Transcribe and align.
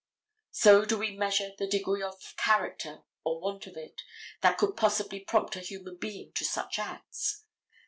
So 0.49 0.83
do 0.83 0.97
we 0.97 1.15
measure 1.15 1.51
the 1.55 1.67
degree 1.67 2.01
of 2.01 2.33
character 2.35 3.03
or 3.23 3.39
want 3.39 3.67
of 3.67 3.77
it, 3.77 4.01
that 4.41 4.57
could 4.57 4.75
possibly 4.75 5.19
prompt 5.19 5.55
a 5.55 5.59
human 5.59 5.97
being 5.97 6.31
to 6.37 6.43
such 6.43 6.79
acts. 6.79 7.43